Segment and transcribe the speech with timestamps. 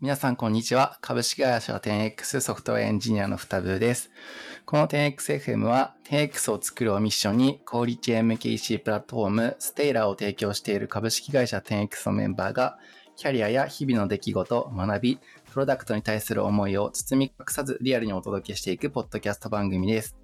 [0.00, 0.96] 皆さん、こんにちは。
[1.00, 4.12] 株式会社 10X ソフトウェアエンジニアのふたぶです。
[4.64, 12.78] この 10XFM は 10X を作るをミッションに、クオリティ MKC プラットフォーム、ステイラーを提供している株式会社 10X のメンバーが、
[13.16, 15.18] キャリアや日々の出来事、学び、
[15.50, 20.16] プロダクトに対する思いを包み隠さずリアルにお届けしていくポッドキャスト番組です。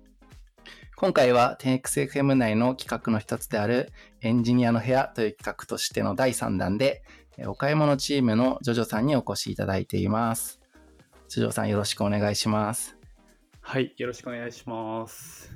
[0.97, 7.03] 今回は 10XFM 内の企画の一つであるエンジニアの部屋という企画としての第3弾で、
[7.43, 10.61] お買い物チームのジョジョさんにお越しいただいています。
[11.29, 12.97] ジョジョさんよろしくお願いします。
[13.61, 15.51] はい、よろしくお願いします。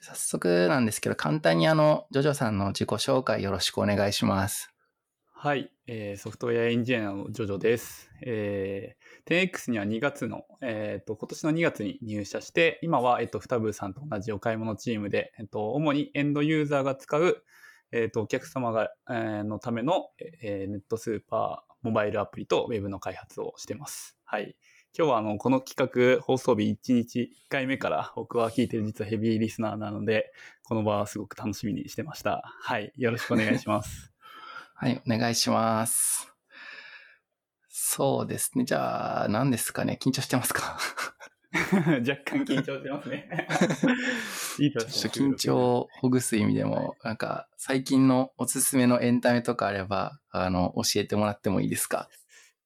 [0.00, 4.72] 早速なんですけど、簡単にあの、ジョジョさんの自己紹介よろしくお願いします。
[5.34, 8.10] はい、えー、ソフトウェアエンジニアのジョジョです。
[8.22, 17.44] えー、10X には2月の、えっ、ー、と、今年の2月に入社して、今は、えっ、ー、と、フタブーさんと同じお買い物チームで、えっ、ー、と、主にエンドユーザーが使う、
[17.92, 20.10] えっ、ー、と、お客様が、えー、のための、
[20.42, 24.18] えー、ネットスーパー、モバイルアプリとウェブの開発をしてます。
[24.24, 24.56] はい。
[24.98, 32.42] 今日はあの、この企画放送日1日1回目から僕は聞いてる実はヘビーリスナーなので、この場はすごく楽しみにしてました。
[32.60, 32.92] はい。
[32.96, 34.12] よろしくお願いします。
[34.74, 36.32] はい、お願いします。
[37.68, 38.64] そうですね。
[38.64, 39.98] じゃあ、何ですかね。
[40.00, 40.78] 緊張してますか？
[42.06, 43.28] 若干緊張してますね。
[44.58, 52.08] いいと緊張をほぐす意味でも、なんか、最近のおすすめのエンタメとかあれば、あの、教えてもらってもいいですか？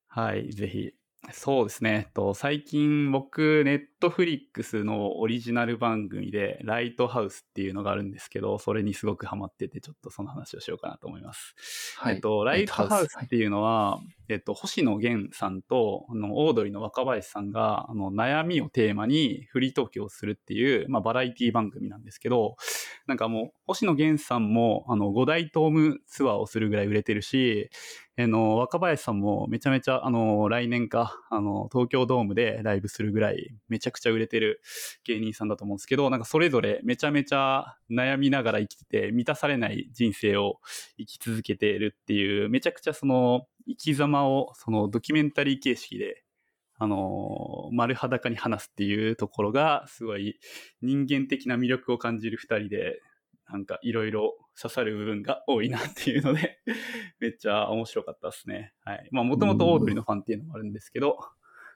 [0.08, 0.92] はい、ぜひ。
[1.32, 2.08] そうですね。
[2.14, 11.54] と最近僕、ネットフリックスのオリジナル番組で、ライトハウスっていうのがあるんですけど、それにすごくハマってて、ちょっとその話をしようかなと思います。
[11.98, 12.14] はい。
[12.14, 22.56] えっと、ライトハウスっていうのは、はい、えっと、星野源さんと、あの、オードリーの若林さんが、あの、悩みをテーマにフリートークをするっていう、まあ、バラエティ番組なんですけど、
[23.06, 27.70] なんかもう、星野源さんも、あの、五大トームツアーをするぐらい売れてるし、
[28.18, 34.60] あの、若林さんもめちゃめちゃ、あの、来年か、あの、東京ドームでライブするぐらい、めちゃちゃくちゃ売れてる
[35.04, 40.60] 芸人さんだと思うんですけど、なんかそれぞれめちゃめちゃ悩みながら生きてて、満たされない人生を
[40.96, 46.24] 生き続けているっていう、めちゃくちゃその、生き様を、そのドキュメンタリー形式で、
[46.78, 50.38] あの、丸裸に話すっていうところが、すごい
[50.80, 53.00] 人間的な魅力を感じる二人で、
[53.50, 56.60] なんかいろいろ刺さる部分が多いなっていうので
[57.18, 58.72] めっちゃ面白かったですね。
[58.84, 59.08] はい。
[59.10, 61.18] まあもともとオードリーのファンっていうのもあるんですけど、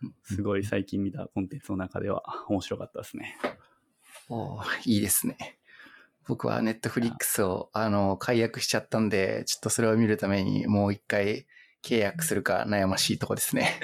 [0.24, 3.36] すごい最近見たコンテンツの中では面白かったですね。
[4.28, 5.58] おいいですね。
[6.26, 11.46] 僕はネットフリックスを、あの、解約しちゃったんで、ちょっとそれを見るためにもう一回
[11.82, 13.78] 契約するか悩ましいとこですね。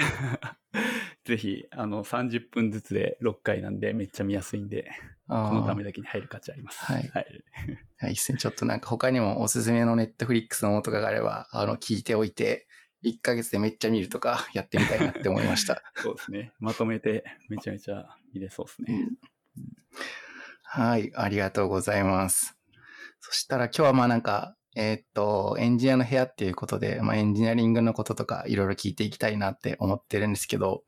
[1.24, 4.90] ぜひ、あの、30分ずつで6回なんで、めっちゃ見やすいんで、
[5.28, 6.82] このためだけに入る価値あります。
[6.82, 7.10] はい。
[7.12, 7.44] はい。
[7.98, 12.66] はい、ちょっとなんか他にもおすすめのネットフリックスのもとかがあれば、あの、聞いておいて、
[13.04, 15.82] 1ヶ月でめっちゃ見るとか やってみたいなって思いました。
[15.96, 16.52] そうですね。
[16.58, 19.08] まとめてめちゃめちゃ見れそうですね。
[19.56, 19.62] うん、
[20.62, 22.56] はい、ありがとうございます。
[23.20, 30.84] そしたら今日はまあなんか、えー、っと、エンジニアの部屋っていうことで、まあエンジニアリングのこととかいろいろ聞いていきたいなって思ってるんですけど、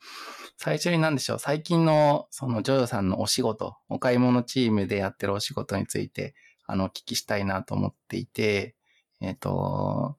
[0.56, 6.34] 最初に何でしょう、最近のそのジョジョさんのお仕事、お買い物チームでやってるお仕事について、
[6.66, 8.76] あの、お聞きしたいなと思っていて、
[9.20, 10.16] えー、っと、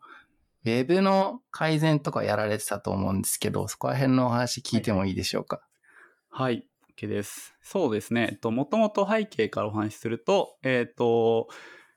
[0.65, 5.61] ウェブの改善とかやられてたと思うんですけど、そこら辺のお話聞いてもいいでしょうか？
[6.29, 6.65] はい、
[6.97, 7.53] OK です。
[7.61, 8.29] そうですね。
[8.31, 11.49] えっと、もともと背景からお話しすると、えっと、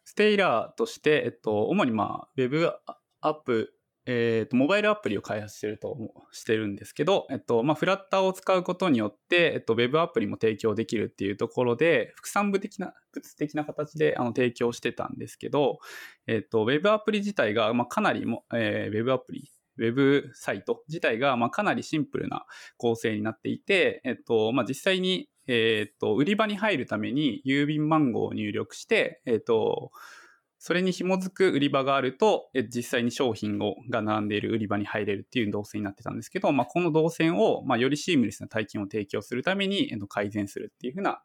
[0.04, 2.72] ステイラーとして、えっと、主にまあ、ウェブ
[3.20, 3.72] アップ、
[4.06, 5.96] えっと、モバイルアプリを開発してると、
[6.30, 15.78] してるんですけど、えっと、まあ、フラッターを使うことによって、えっと、ウェブアプリも提供できるっていうところで、副産部的な、物的な形で、あの、提供してたんですけど、
[16.28, 22.46] えっと、ウェブアプリ自体が、まあ、かなりも、えー、ウェブアプリ、ウェブサイト自体が、まあ、かなりシンプルな
[22.76, 29.92] 構成になっていて、えっと、まあ、実際に、えっ、と、売り場に入るために郵便番号を入力して、えっ、と、
[30.58, 41.22] それに紐づく売り場があると、え実際に商品をが並んでいる売り場に入れるっていう動線になってたんですけど、まあ、この動線を、まあ、よりシームレスな体験を提供するために、えー、改善するっていうふうな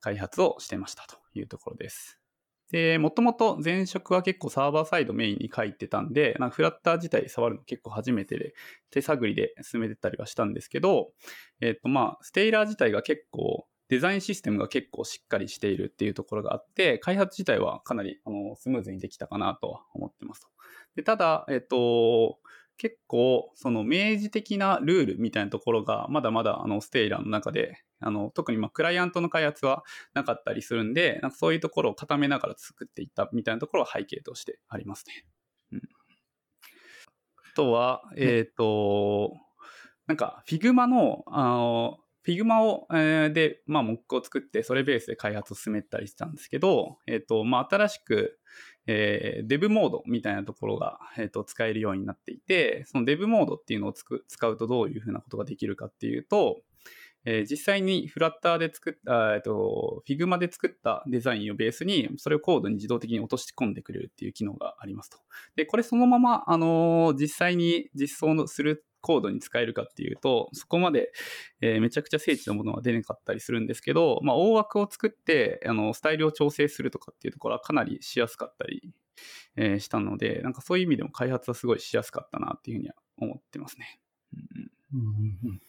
[0.00, 2.18] 開発をしてましたというところです。
[2.70, 8.54] で、もともと前職は結構サーバーサイドメインに書いてたんで、なんかフラッター自体触るの結構初めてで、
[8.90, 11.12] 手探りで進めてたりはしたんですけど、
[11.60, 20.46] えっ、とまあ、ステイラー自体が結構デザインシステムが結構しっかりしているっていうところがあって、開発自体はかなりあのスムーズにできたかなとは思ってます
[20.94, 22.38] でただ、えっ、と、
[22.78, 29.82] 結構、その明示的なルールみたいなところが、まだまだ、あの、ステイラーの中で、あの、特にまあ、クライアントの開発は
[30.14, 35.24] なかったりするんで、なんかそういうところを固めながら作っていったみたいなところは背景としてありますね。
[35.72, 35.80] うん。
[37.36, 39.36] あとは、えっ、ー、と、
[40.06, 48.38] なんか Figma の、あの、Figma を、えー、で、まあ、モックを作って、それベースで開発を進めたりしたんですけど、えっ、ー、と、まあ、新しく、
[48.86, 56.60] えー、デブモードみたいなところが、えーと、使えるようになっていて、そのデブモードっていうのをつく使うとどういうふうなことができるかっていうと、
[57.24, 65.18] えー、実際にフラッターで作った、えっ、ー、と、Figma で作ったデザインをベースに、それをコードに自動的に落とし込んでくれるっていう機能がありますと。
[65.56, 71.12] で、これそのまま、あのー、実際に実装するコードに使えるかっていうと、そこまで、
[71.60, 78.92] えー、めちゃくちゃ精緻なものは出なかったりするんですけど、まあ、大枠を作って、あの、スタイルを調整するとかっていうところはかなりしやすかったり、
[79.56, 84.00] えー、したので、なんかそういう意味でも開発はすごいしやすかったなっていうふうには思ってますね。
[84.94, 85.00] うん
[85.44, 85.60] うん、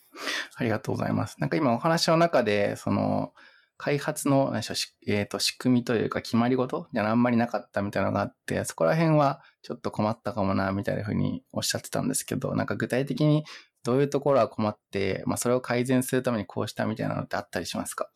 [0.55, 1.39] ありがとうございます。
[1.39, 3.33] なんか今お話の中で、その、
[3.79, 4.75] 開発の、何でしょう、
[5.07, 13.45] え、ー、と、仕組みというか決まり事じゃあんまりなかったみたいなのがあって、そこら辺はちょっと困ったかもな、みたいなふうにおっしゃってたんですけど、なんか具体的に
[13.83, 18.09] どういうところは困って、まあ、それを改善するためにこうしたみたいなのってあったりしますか、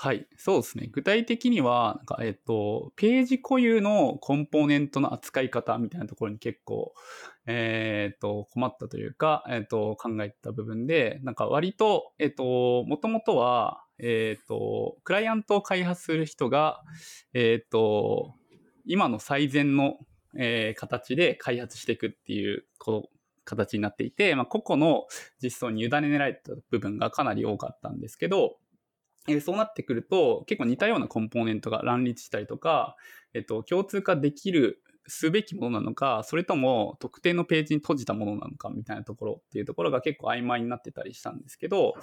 [0.00, 0.88] はい、そうですね。
[0.92, 6.94] 具体的には、なんか、えっと、ページ固有のコンポーネントの扱い方みたいなところに結構、
[7.46, 16.80] えー、っと、困ったというか、え、っと、考えた部分で、なんか割と、えっと、もともとは、えっと、クライアントを開発する人が、
[17.34, 18.36] えっと、
[18.84, 19.98] 今の最善の、
[20.38, 23.10] えー、形で開発していくっていうこ
[23.48, 25.06] 形になっていて、まあ、個々の
[25.42, 28.58] 実装に委ねられた部分がかなり多かったんですけど、
[29.28, 32.96] えそうなってくると、結構似たようなコンポーネントが乱立したりとか、
[33.34, 41.94] えっと、共通化できる、すべきものなのか、それとも特定のページに閉じたものなのかみたいなところっていうところが結構曖昧になってたりしたんですけど、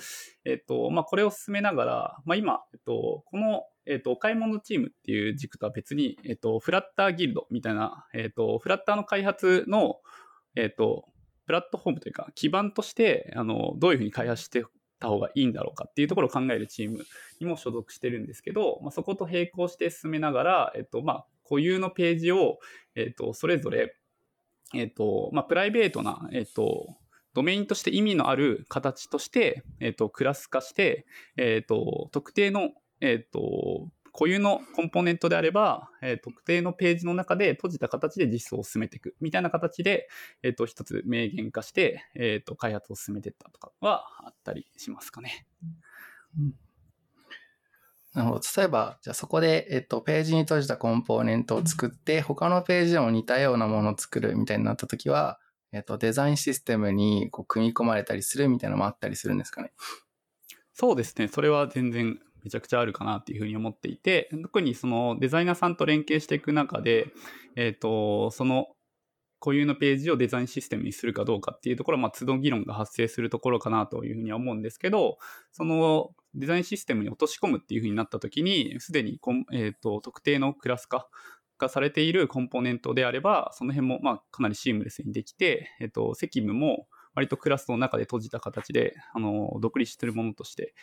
[0.44, 9.98] えっと、まあ、これを進めながら、まあ、今、えっと、この、えっと、お買い物チームっていう軸とは別に、えっと、フラッターギルドみたいな、えっと、フラッターの開発の、
[10.56, 11.06] えっと、
[11.46, 14.66] プラットフォームというか、基盤として、あの、どういうふうに開発して
[15.00, 17.06] た方がいいんだろうかっていうところを考えるチーム
[17.40, 22.60] にも所属してるんですけど、まあ、そこと並行して進めながら、えっと、まあ、固有のページを、
[22.96, 23.96] えっと、それぞれ、
[24.74, 26.98] えっと、まあ、プライベートな、えっと、
[27.34, 31.06] ドメインとして意味のある形として、えっと、クラス化して、
[31.38, 32.70] えっと、特定の、
[33.02, 40.08] えっと、固有のコンポーネントであれば、えー、特定のページの中で閉じた形で実装を進めていくみたいな形で、
[40.42, 45.46] えっ、ー、と、一つ明言化して、えっ、ー、と、開発を進めていったとかはあったりしますかね。
[46.40, 46.54] うん
[48.14, 48.42] なるほど。
[48.56, 55.38] 例えば、じゃあそこで、えっと、ページに閉じたコンポーネントを作って、他のページでも似たようなものを作るみたいになったときは、
[55.74, 59.74] えっと、デザインシステムにこう組み込まれたりするみたいなのもあったりするんですかね？
[60.74, 61.28] そうですね。
[61.28, 67.08] それは全然めちゃくちゃあるかなっていうふうに思っていて、特にそのデザイナーさんと連携していく中で、
[67.56, 68.68] えっ、ー、と、その
[69.40, 75.18] 固有のページをデザインシステムにするかどうかっていうところは、まあ、都度議論が発生するところかなというふうには思うんですけど、
[75.52, 79.20] そのデザインシステムに落とし込むっていうふうになったときに、すでに、
[79.54, 81.08] えーと、特定のクラス化
[81.58, 90.74] がされているコンポーネントであれば、その辺もまあかなりシームレスにできて、えっ、ー、と、責務も割とクラスの中で閉じた形で、あの、独立してるものとして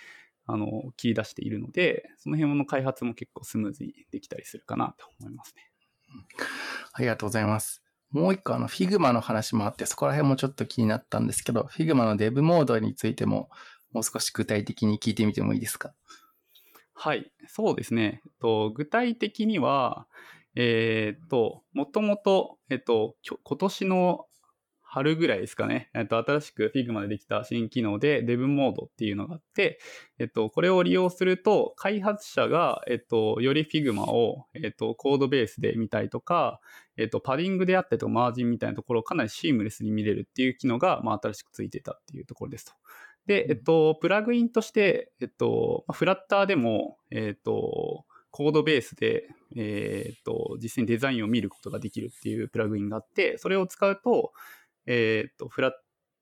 [0.52, 5.70] あの、切り出しているので、その辺の開発も結構スムーズにできたりするかなと思いますね。
[6.92, 7.82] ありがとうございます。
[8.10, 13.48] もう一個あの Figma の話もあって、そこら辺もちょっと気になったんですけど、Figma のデブモードについても
[13.92, 15.94] もう少し具体的に聞いてみてもいいですか？
[16.92, 18.22] はい、そうですね。
[18.40, 20.06] と、具体的には、
[20.54, 24.26] えー、っと、もともと、えっと、今年の
[24.94, 29.78] 春ぐらいですかね、えっと、新しく Figma でできた新機能で Dev モードっていうのがあって、
[30.18, 36.60] えっと、これを利用すると、開発者が、えっと、より Figma を、えっと、コードベースで見たりとか、
[36.98, 42.72] えっと、パディングであったりとか、マージンみたいなところをかなりシームレスに見れるっていう機能が、まあ、新しくついてたっていうところですと。
[43.26, 54.32] で、えっと、プラグインとして、えっと、フラッターでも、えっと、コードベースで、えっと、実際にデザインを見ることができるっていうプラグインがあって、それを使うと、
[54.86, 55.72] えっ、と、フラッ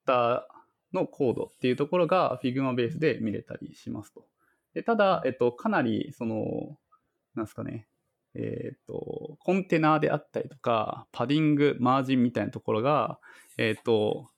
[0.05, 4.25] ターのコードっていうところが Figma ベースで見れたりしますと。
[4.73, 6.77] でただ、えっ、と、かなり、その、
[7.35, 7.87] なんですかね、
[8.35, 13.19] えっ、と、コンテナであったりとか、パディング、マージンみたいなところが、
[13.57, 14.29] えっ、と、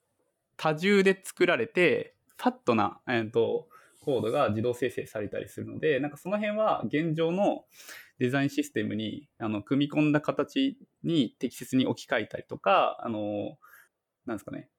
[0.57, 3.67] 多重で作られて、ファットな、えっ、と、
[4.03, 7.63] コードが自動生成されたりするので、なんかその辺は現状の
[8.19, 13.57] デザインシステムにあの組み込んだ形に適切に置き換えたりとか、あの
[14.25, 14.69] なんですかね、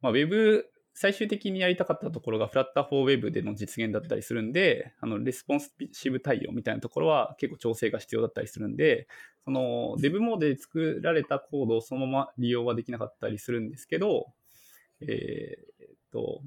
[0.00, 5.60] まあ、ウェブ、最終的にやりたかったところがフラッターフォーウェブでの実現だったりするんで、あの、レスポン
[5.92, 9.06] シブ対応みたいなところは結構調整が必要だったりするんで、
[9.44, 14.32] その、デブモードで作られたコードをそのまま利用はできなかったりするんですけど、
[15.00, 16.42] えーっと、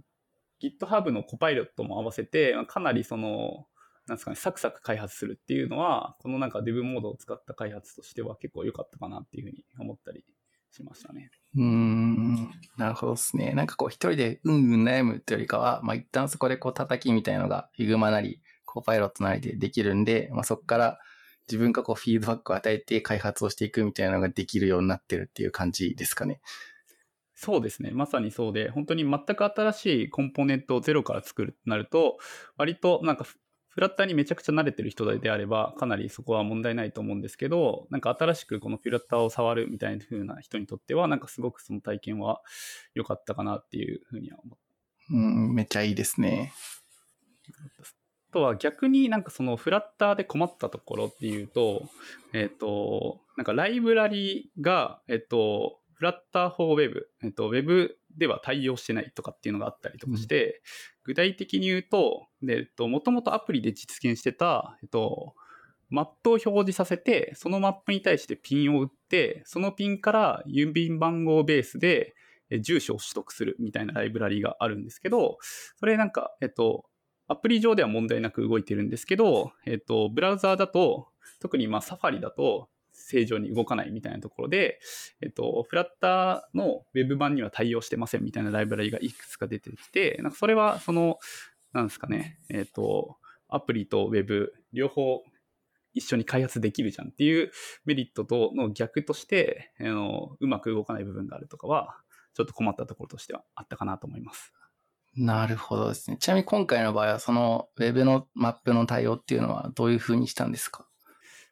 [0.62, 3.68] GitHub のコパイロットも合わせて、かなりその、
[4.08, 10.26] なんですかね、サクサク開発するっていうのは、このなんか Dev モードを使った開発としては結構良かったかなっていうふうに思ったり
[10.72, 11.30] しましたね。
[11.56, 13.54] うーん、なるほどですね。
[13.54, 21.00] なんかこう一人でうんうん悩むっていうよりかは、まあ一旦そこでこう叩きみたいなのが Figma なり、コパイロットなりでできるんで、まあそこから
[21.48, 26.40] 自分がこうフィードバックを与えて開発をしていくみたいなのができるようになってるっていう感じですかね。
[27.36, 27.90] そうですね。
[27.92, 32.20] まさにそうで、本当に全く新しいコンポーネントをゼロから作るとなると、
[32.56, 33.26] 割となんか
[33.72, 42.42] フラッターにめちゃくちゃ慣れてる人であれば、かなりそこは問題ないと思うんですけど、なんか新しくこのフラッターを触るみたいな風な人にとっては、なんかすごくその体験は
[42.96, 44.72] 良かったかなっていうふうには思って。
[45.14, 46.52] うん、めっちゃいいですね。
[48.30, 51.84] あとは逆になんかそのフラッターで困ったところっていうと、
[52.34, 60.62] えっ、と、なんかライブラリが、えっ、と、フラッター for Web、えっと、Web では対応してないとかっていうのがあったりとかして、
[61.04, 65.36] 具体的に言うと、で、えっと、もともとアプリで実現してた、えっと、
[65.90, 72.16] マップを表示させて、そのマップに対してピンを打って、そのピンから郵便番号ベースで
[72.52, 75.40] え住所を取得するみたいなライブラリがあるんですけど、
[75.80, 76.86] それなんか、えっと、
[77.28, 81.08] アプリ上では問題なく動いてるんですけど、えっと、ブラウザーだと、
[81.40, 82.68] 特にまあサファリだと
[83.08, 84.80] 正常に動かないみたいなところで、
[85.22, 91.18] えっと、フラッターのウェブ版には対応してませんみたいなライブラリがいくつか出てきて、なんかそれはその、
[91.74, 93.18] なんですかね、えっと、
[93.50, 95.22] アプリとウェブ両方
[95.94, 97.52] 一緒に開発できるじゃんっていう
[97.86, 101.98] メリットとの逆として、あのうまく動かない部分があるとかは、
[102.34, 104.54] ちょっと困ったところとしてはあったかなと思います。
[105.18, 106.16] なるほどですね。
[106.18, 110.88] ちなみに今回の場合は、その Web のマップの対応っていうのはどういうふうにしたんですか？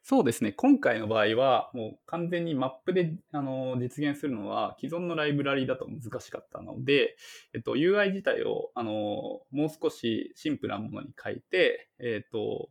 [0.02, 0.52] そうですね。
[0.52, 7.16] 今回の場合は、もう完全にマップであの実現するのは既存のライブラリだと難しかったので、
[7.54, 12.70] えっと、UI 自体をあのもう少しシンプルなものに変えて、えっと、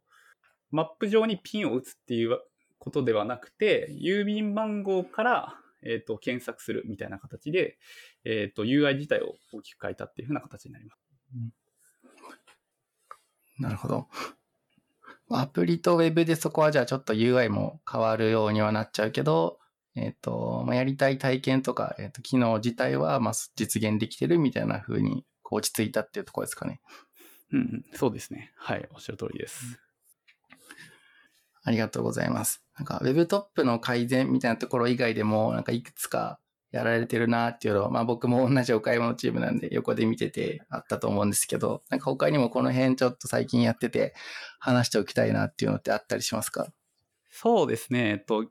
[0.71, 2.39] マップ上にピンを打つっていう
[2.79, 7.77] ことではなくて、郵便番号から、えっと、検索するみたいな形で、
[8.25, 10.99] えっと、UI 自体を大きく変えたっていうふうな形になります。
[13.59, 14.07] なるほど。
[15.31, 19.59] アプリと Web でそこはじゃあちょっと UI も変わるようにはなっちゃうけど、
[19.95, 26.79] えっ、と、まあ、やりたい体験とか、えっ、と、機能自体は、まあ、実現できてるみたいな風に、こう落ち着いたっていうところですかね。
[27.51, 28.53] うんうん、そうですね。
[28.55, 29.79] はい、おっしゃる通りです。
[31.63, 32.63] ありがとうございます。
[32.77, 36.39] なんか、Web トップの改善みたいなところ以外でも、なんかいくつか
[36.71, 44.13] やられてるなっていうのは、まあ僕も同じお買い物チームなんで横で見ててあったと思うんですけど、なんか他にもこの辺ちょっと最近やってて
[44.59, 46.67] 話しておきたいなっていうのってあったりしますか？
[47.29, 48.09] そうですね。
[48.09, 48.45] えっと、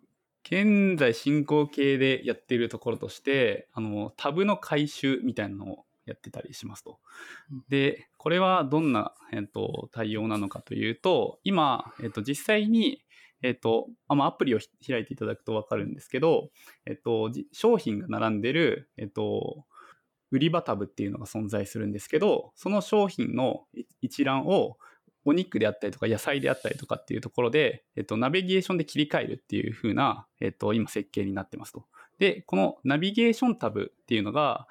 [0.44, 6.98] 現在進行形でやっているところとして、あの、タブの回収みたいなのをやってたりしますと。
[7.68, 13.02] で、これはどんな、えっと、対応なのかというと、今、えっと、実際に、
[13.42, 16.50] えっと、まあ、アプリを開いていただくとわかるんですけど、
[16.86, 19.64] えっと、商品が並んでる、えっと、
[20.30, 23.64] 売り場タブっていうのが存在するんですけど、その商品の
[24.02, 24.76] 一覧を
[25.24, 31.86] お肉であったりとか野菜であったりとかっていうところで、えっと、ナビゲーションで切り替えるっていう風な、えっと、今設計になってますと。
[32.18, 34.66] で、このナビゲーションタブっていうのが、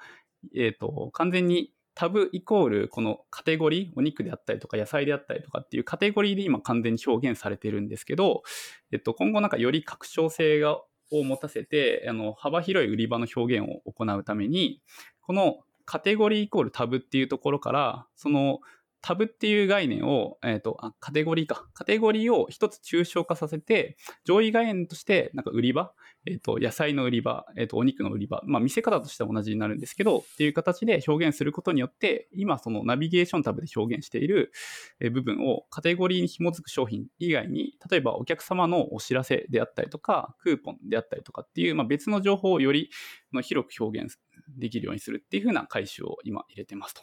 [0.54, 8.44] えっと、完全にタブイコールこのカテゴリー、お肉であったりとか野菜であったりとかっていうカテゴリーで今完全に表現されてるんですけど、
[8.92, 14.80] えっと、今後なんかより拡張性がを持たせて、あの、幅広い売り場の表現を行うために、
[15.22, 18.60] このカテゴリーイコールタブっていうところから、その
[19.00, 21.66] タブっていう概念を、えっ、とあ、カテゴリーか。
[21.74, 25.92] カテゴリーを一つ抽象化させて、上位概念として、なんか売り場、
[26.30, 34.52] えっ、と、野菜の売り場、えっ、と、お肉の売り場、まあ、見せ方としては同じになるんですけど、っていう形で表現することによって、今、そのナビゲーションタブで表現している
[35.00, 42.90] 部分をカテゴリーに紐づく商品以外に、例えばお客様のお知らせであったりとか、クーポンであったりとかっていう、まあ、別の情報をより
[43.42, 44.18] 広く表現
[44.56, 47.02] できるようにするっていう風な回収を今入れてますと。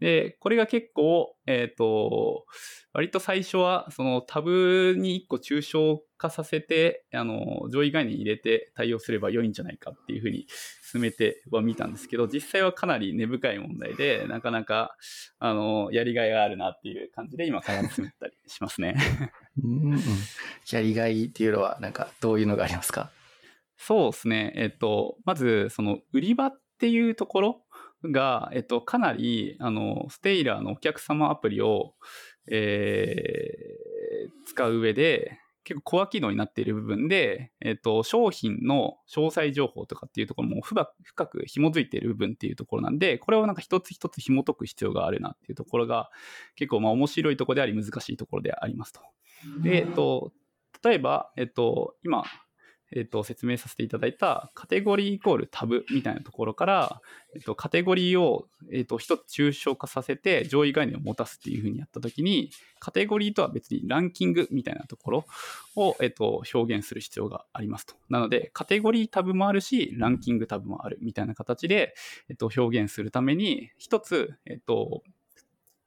[0.00, 2.46] で、これが結構、えっ、と、
[2.92, 10.46] 割と最初は、そのタブに1個抽象化させて、あの、上位概念入れて対応すれば良いんじゃないかっていうふうに
[10.82, 14.96] 進めてはみたんですけど、実際はかなり根深い問題で、なかなか、
[15.38, 18.96] あの、やりがいがあるなっていう感じで今開発進めたりしますね。
[19.62, 20.00] うんうん。
[20.70, 23.10] やりがいっていうのは、なんかどういうのがありますか？
[23.76, 24.52] そうですね。
[24.56, 27.63] えっと、まず、その、売り場っていうところ
[28.12, 31.94] が、えっと、かなり、あの、ステイラーのお客様アプリを、
[32.50, 33.94] えー
[34.44, 40.86] 使う上で、結構コア機能になっている部分で、えっ、と、商品の詳細情報とかっていうところも深
[41.26, 46.10] く紐づいている部分っていうところなんで、これをなんか一つ一つ紐解く必要があるなっていうところが、
[46.54, 49.00] 結構まあ面白いところであり難しいところでありますと。
[49.62, 50.32] で、えっ、と、
[50.84, 52.24] 例えば、えっ、と、今、
[52.94, 57.00] えっと、説明させていただいたカテゴリーイコールタブみたいなところから、
[57.34, 65.24] えっと、カテゴリーを、えっと、一つ抽象化させて上位概念を持たすっていうふうにやったときに、カテゴリーとは別にランキングみたいなところ
[65.74, 67.94] を、えっと、表現する必要がありますと。
[68.08, 71.94] なので、カテゴリータブもあるし、ランキングタブもあるみたいな形で、
[72.28, 75.02] えっと、表現するために、一つ、えっと、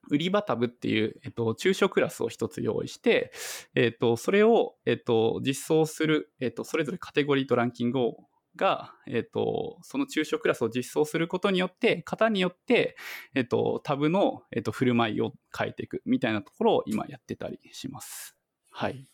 [0.10, 3.32] 売り場タブっていう、えっと、中小クラスを一つ用意して、
[3.76, 8.18] えっと、それを、えっと、実装する、えっと、それぞれカテゴリーとランキングを
[8.58, 12.98] が、えっと、その中小クラスを実装することによって、型によって、
[13.36, 18.36] えっと、タブの、えっと、振る舞いを変えていくみたいなところを今やってたりします。
[18.72, 19.08] はい。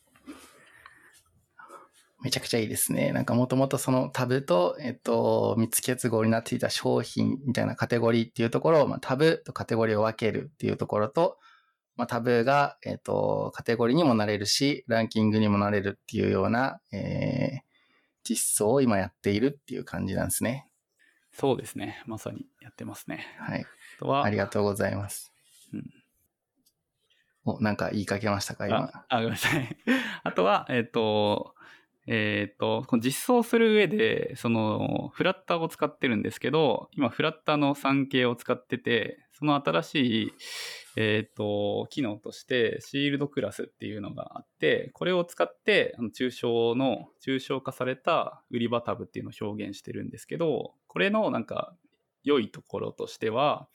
[2.24, 3.12] めちゃくちゃいいですね。
[3.12, 11.38] なんかもともとそのタブと、えっと、三つ結合になっていた商品みたいなカテゴリーっていうところを、まあ、タブとカテゴリーを分けるっていうところと、
[11.98, 17.62] まあ、タブが、えっと、カテゴリーにもなれるし、ランキングにもなれるっていうような、えー、
[18.24, 20.68] 実装を今やっているっていう感じなんですね。
[21.34, 22.02] そうですね。
[22.06, 23.26] まさにやってますね。
[23.38, 23.66] はい。
[24.02, 25.34] あはありがとうございます。
[25.74, 25.84] うん。
[27.46, 28.90] お、なんか言いかけましたか、今？
[28.94, 29.78] あ、あごめんなさい。
[30.24, 31.56] あとは、えっ、ー、と、
[32.06, 40.34] えっ、ー、と、この実装する上で、その、フラッターを使ってるんですけど、今、フラッターの産経を使ってて、その新しい、
[40.98, 51.74] えっ、ー、と、機能として、シールドクラスっていうのがあって、これを使って、あの抽象の、抽象化された売り場タブっていうのを表現してるんですけど、これのなんか、
[52.24, 53.68] 良いところとしては、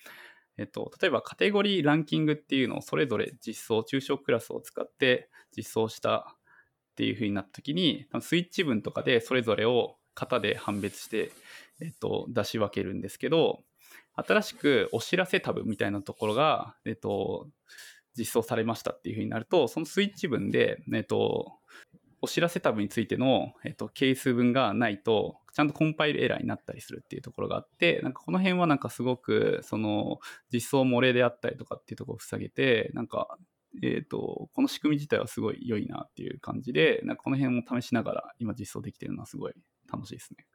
[0.56, 6.34] えっと、例えばカテゴリーランキングっていうのをそれぞれ実装、抽象クラスを使って実装した
[6.98, 11.30] っていう風になった時に、スイッチ文とかでそれぞれを型で判別して、
[11.80, 13.60] えっと、出し分けるんですけど、
[14.16, 17.46] 新しくお知らせタブみたいなところが、えっと、
[18.16, 21.52] 実装されましたっていう風になると、そのスイッチ文で、えっと、
[22.20, 30.18] お知らせタブについての、えっと、係数分がないと、ちゃんとコンパイルエラーになったりするっていうところがあって、なんかこの辺はなんかすごく、その、
[30.52, 33.38] 実装漏れであったりとかっていうところを塞げて、なんか
[33.82, 39.54] えっ、ー、と、この仕組み自体はすごい良いなっていう感じで、なんかこの辺も試しながら今実装できてるのはすごい
[39.90, 40.46] 楽しいですね。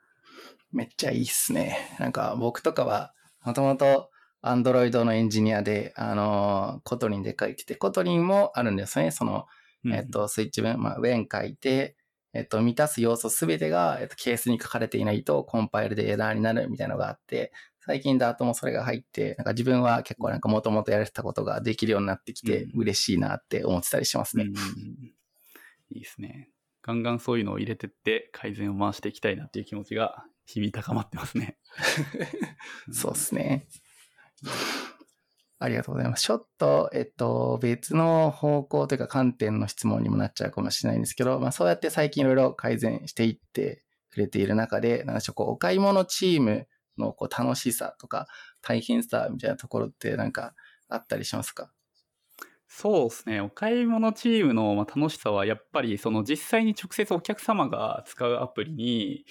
[0.71, 1.77] めっちゃいいっすね。
[1.99, 4.09] なんか僕とかは、もともと
[4.43, 9.11] Android のエンジニアで、あの、 Kotlin で書いてて、 Kotlin もあるんですね。
[9.11, 9.45] その、
[9.85, 11.95] えっ、ー、と、スイッチ文、まあ、 when 書いて、
[12.33, 17.51] えっ、ー、と、満たす要素すべてが、えっ、と、ケースに書かれていないとコンパイルでエラーになるみたいなのがあって、
[17.85, 24.45] 最近ダートもそれが入って、なんか自分は結構なんかもともとやれてたことができるようになってきて、嬉しいなって思ってたりしますね。
[24.45, 26.49] うん、いいですね。
[26.81, 31.57] ガンガンそういうのを入れてって改善を回していきたいなっていう気持ちが日々高まってますね。
[32.91, 33.67] そうですね。
[35.59, 36.23] ありがとうございます。
[36.23, 46.67] ちょっと、えっと、別の方向というか観点の質問にもなっちゃうかもしれないんですけど、まあそうやって最近いろいろ改善していってくれている中で、なんでしょう、こう、お買い物チーム
[46.97, 48.27] のこう楽しさとか
[48.61, 50.53] 大変さみたいなところってなんか
[50.89, 51.71] あったりしますか？
[52.75, 53.39] そうですね。
[53.39, 59.25] お買い物チームの楽しさはやっぱりその実際に直接お客様が使うアプリに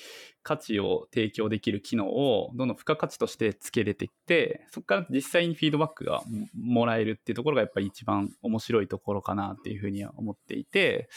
[0.44, 6.22] 価値を提供できる機能をどんどん付加価値として付けれていってそこから実際にフィードバックが
[6.54, 11.08] もらえるっていうところがやっぱり一番面白いところかなっていうふうには思っていて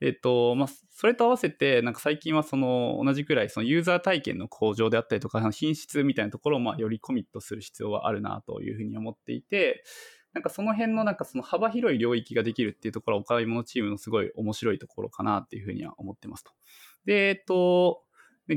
[0.00, 9.84] えっと、まあ、それと合わせて、なんか最近はその同じくらいそのユーザー体験の向上であったりとか、品質みたいなところをまあよりコミットする必要はあるなというふうに思っていて、
[10.34, 16.52] なんかその辺のなんかその幅広い領域ができるっていうところはお買い物チームのすごい面白いところかなっていうふうには思ってますと。
[17.06, 18.02] で、えっと、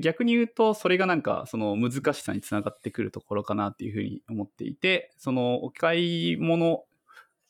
[0.02, 6.84] 逆に言うと、それがなんかその難しさにつながってくるところかなっていうふうに思っていて、そのお買い物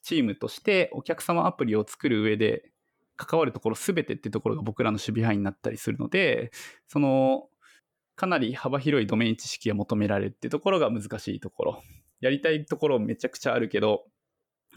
[0.04, 2.71] チームとしてお客様アプリを作る上で
[3.19, 6.51] 関わるところ全てっていうところが僕らの守備範囲になったりするので、
[6.88, 7.49] その、
[8.15, 11.84] かなり幅広いドメイン知識が求められるっていうところが難しいところ。
[12.21, 14.05] やりたいところめちゃくちゃあるけど、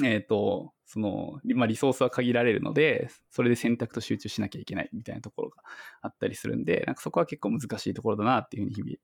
[0.02, 5.62] えっ、ー、と、その、まあ、リソースは限られるので、それで選択と集中しなきゃいけないみたいなところが
[6.00, 8.98] あったりするんで、なんかそこは結構難しいところだなっていうふうに日々や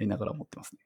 [0.00, 0.80] りながら思ってますね。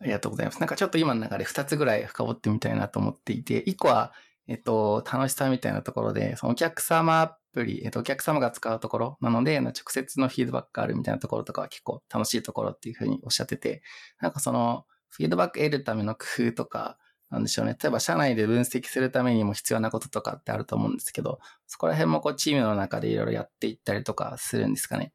[0.00, 0.58] ありがとうございます。
[0.58, 4.12] なんかちょっと今の中で2つぐらい深掘ってみたいなと思っていて、1個は、
[4.52, 13.82] えっと、楽しさみたいなところで、そのお客様アプリ、えっと、お客様が使うところなので、直接のフィードバックがあるみたいなところとかは結構楽しいところっていうふうにおっしゃってて、
[14.20, 16.98] なんかその、フィードバック得るための工夫とか、
[17.30, 17.78] なんでしょうね。
[17.82, 25.14] 例えば社内で分析するためにも必要なこととかってあると思うんですけど、そこら辺もこうチームの中でいろいろやっていったりとかするんですかね。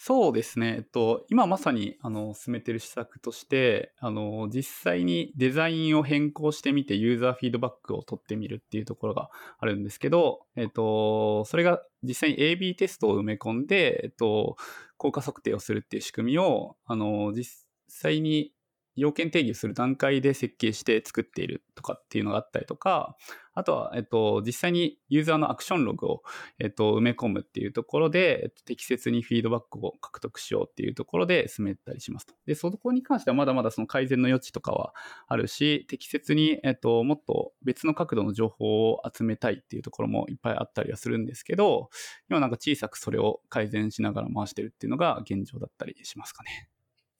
[0.00, 0.76] そうですね。
[0.76, 14.56] えっと、今まさに、あの、進めてる施策として、あの、実際にデザインを変更してみて、ユーザーフィードバックを取ってみるっていうところがあるんですけど、えっと、それが実際に AB テストを埋め込んで、えっと、
[14.98, 18.52] 効果測定をするっていう仕組みを、あの、実際に
[18.98, 23.16] 要件定義をする段階で設計して作っているとかっていうのがあったりとか、
[23.54, 26.22] あとは、えっと、実際にユーザーのアクションログを、
[26.60, 32.34] えっと、埋め込むっていうところで、えっと、適切にフィードバックを獲得しようっていうところで進めたりしますと。
[32.46, 34.94] で、そこに関してはまだまだその改善の余地とかは
[35.26, 41.90] あるし、適切に、えっと、もっと別の角度の情報を集めたいっていうところもいっぱいあったりはするんですけど、
[42.30, 46.68] 今なんか小さくそれを改善しながら回してるっていうのが現状だったりしますかね。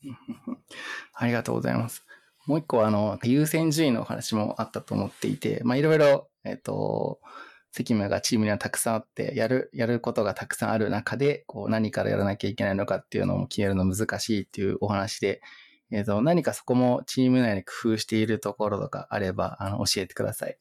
[1.15, 2.05] ありがとうございます。
[2.47, 7.21] もう一個あの、優先順位のお話もあったと思っていて、まあいろいろ、えっ、と、
[7.71, 15.43] 責務がチームにはたくさんあって、やる、やることがたくさんある中で、こう何からやらなきゃいけないのかっていうのも決めるの難しいっていうお話で、
[15.91, 20.59] えっ、と、何かそこもチーム内で工夫しているところとかあれば、あの、教えてください。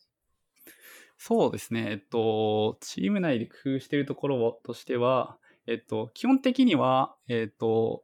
[1.17, 1.87] そうですね。
[1.89, 8.03] えっと、チーム内で工夫しているところとしては、えっと、基本的には、えっと、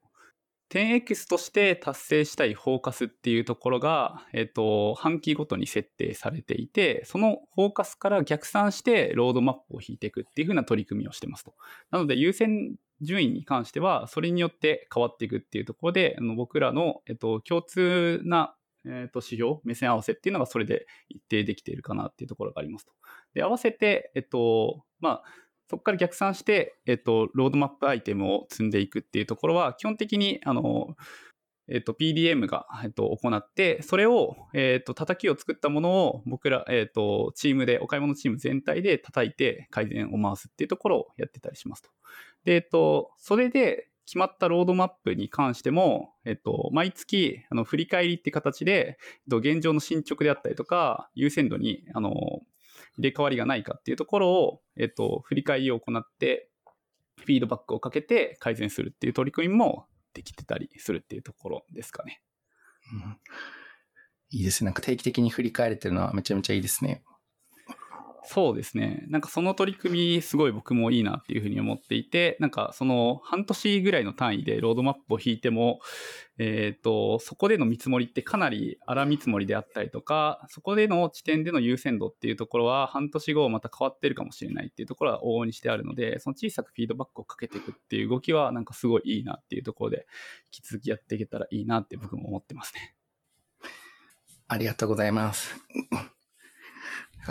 [0.74, 11.54] 10X として達成したいフォーカスっていうところが、えっと、半期ごとに設定されていて、そのフォーカスから逆算してロードマップを引いていくっていうふうな取り組みをしてますと。
[11.92, 18.56] なので、優先順位に関しては、それによって変わっていくっていうところで、あの僕らの、えっと、共通な
[18.86, 22.92] えっ、と、指標、目線合わせっていうのがそれで一定できているかなっていうところがありますと。
[23.34, 25.24] で、合わせて、えっと、まあ、
[25.70, 30.96] そこから逆算して、えっと、ロードマップアイテムを積んでいくっていうところは、基本的に、あの、
[31.70, 41.90] えっと、PDM が、えっと、行って、それを、えっと、叩きを作ったものを僕ら、えっと、チームで、お買い物チーム全体で叩いて改善を回すっていうところをやってたりしますと。
[42.44, 52.12] で、えっと、それで決まったロードマップに関しても、えっと、毎月、あの、振り返りって形で、えっと、現状の進捗であったりとか、優先度に、あの、
[52.98, 56.50] 入れ替わりがないかっていうところを、えっと、振り返りを行って、
[57.18, 62.22] フィードバックをかけて改善するっていう取り組みもできてたりするっていうところですかね。
[62.94, 63.18] うん、
[64.32, 64.66] いいですね。
[64.66, 67.04] なんか定期的に振り返れてるのはめちゃめちゃいいですね。
[68.26, 69.06] そうですね。
[69.10, 75.80] なんかその取り組みすごい僕もいいなっていうふうに思っていて、なんかその半年ぐらいの単位でロードマップを引いても、
[76.38, 90.08] えっ、ー、と、そこでの見積もりってかなり荒見積もりであったりとか、そこでの地点での優先度っていうところは半年後また変わってるかもしれないっていうところは往々にしてあるので、その小さくフィードバックをかけていくっていう動きはなんかすごいいいなっていうところで、
[90.46, 92.96] 引き続きやっていけたらいいなって僕も思ってますね。
[94.48, 95.56] ありがとうございます。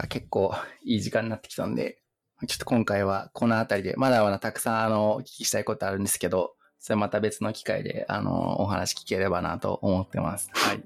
[0.09, 1.99] 結構いい時間になってきたんで、
[2.47, 10.51] ちょっと今回はこのあたりで、まだまだたくさんあの、お聞きしたいことあるんですけど、それまた別の機会で、あの、お話聞ければなと思ってます。
[10.53, 10.83] はい。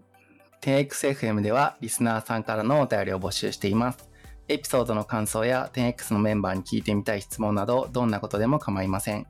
[0.61, 4.11] 10XFM ではリスナーさんからのお便りを募集しています。
[4.49, 9.27] エピソードの感想や 10X のメンバーに聞いてみたい質問など、どんなことでも構いません。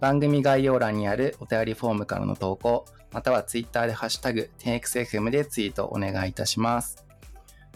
[0.00, 7.11] 番組概要欄にあるお便りフォームからの投稿、または Twitter でハッシュタグ 10XFM でツイートお願いいたします。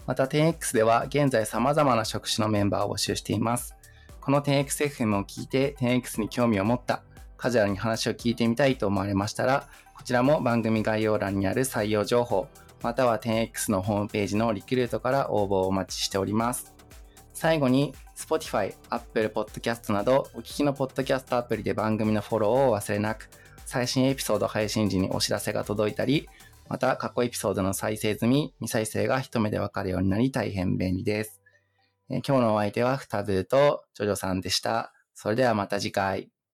[0.07, 3.75] また 10X では現在様々な職種のメンバーを募集しています。
[4.21, 7.03] この 10XFM を聞いて 10X に興味を持った、
[7.35, 12.47] カジュアルに話を聞いてみたいと思われましたら、こちらも番組概要欄にある採用情報、
[12.81, 16.73] または 10X のホームページのリクルートから応募をお待ちしております。
[17.33, 23.29] 最後に Spotify、Apple Podcast などお聞きのポッドキャストアプリで番組のフォローを忘れなく、
[23.65, 26.29] 最新エピソード配信時にお知らせが届いたり、
[26.69, 31.41] また、過去エピソードの再生済み、未再生が一目でわかるようになり大変便利です。
[32.09, 34.93] え今日のお相手は、ふたずーとジョジョさんでした。
[35.13, 36.29] それではまた次回。